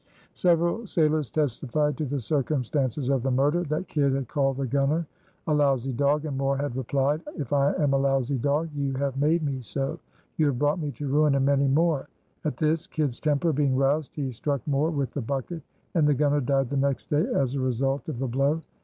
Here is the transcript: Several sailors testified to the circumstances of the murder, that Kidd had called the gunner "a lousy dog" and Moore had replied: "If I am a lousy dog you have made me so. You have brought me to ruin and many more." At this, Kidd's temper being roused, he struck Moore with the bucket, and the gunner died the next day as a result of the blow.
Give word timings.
Several 0.33 0.87
sailors 0.87 1.29
testified 1.29 1.95
to 1.97 2.05
the 2.05 2.19
circumstances 2.19 3.07
of 3.09 3.21
the 3.21 3.29
murder, 3.29 3.61
that 3.65 3.87
Kidd 3.87 4.13
had 4.13 4.27
called 4.27 4.57
the 4.57 4.65
gunner 4.65 5.05
"a 5.45 5.53
lousy 5.53 5.93
dog" 5.93 6.25
and 6.25 6.35
Moore 6.35 6.57
had 6.57 6.75
replied: 6.75 7.21
"If 7.37 7.53
I 7.53 7.73
am 7.73 7.93
a 7.93 7.99
lousy 7.99 8.39
dog 8.39 8.71
you 8.73 8.93
have 8.93 9.15
made 9.21 9.43
me 9.43 9.61
so. 9.61 9.99
You 10.37 10.47
have 10.47 10.57
brought 10.57 10.79
me 10.79 10.89
to 10.93 11.07
ruin 11.07 11.35
and 11.35 11.45
many 11.45 11.67
more." 11.67 12.07
At 12.43 12.57
this, 12.57 12.87
Kidd's 12.87 13.19
temper 13.19 13.53
being 13.53 13.75
roused, 13.75 14.15
he 14.15 14.31
struck 14.31 14.65
Moore 14.65 14.89
with 14.89 15.13
the 15.13 15.21
bucket, 15.21 15.61
and 15.93 16.07
the 16.07 16.15
gunner 16.15 16.41
died 16.41 16.71
the 16.71 16.77
next 16.77 17.11
day 17.11 17.27
as 17.35 17.53
a 17.53 17.59
result 17.59 18.09
of 18.09 18.17
the 18.17 18.27
blow. 18.27 18.59